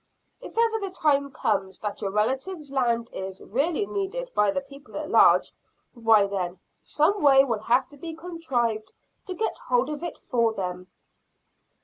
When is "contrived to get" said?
8.15-9.59